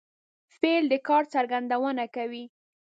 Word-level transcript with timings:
فعل 0.59 0.83
د 0.91 0.93
کار 1.07 1.23
څرګندونه 1.33 2.03
کوي. 2.15 2.43